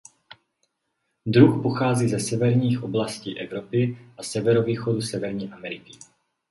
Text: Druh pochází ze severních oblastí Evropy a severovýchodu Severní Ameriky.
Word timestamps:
Druh 1.25 1.61
pochází 1.61 2.09
ze 2.09 2.19
severních 2.19 2.83
oblastí 2.83 3.39
Evropy 3.39 3.97
a 4.17 4.23
severovýchodu 4.23 5.01
Severní 5.01 5.49
Ameriky. 5.51 5.91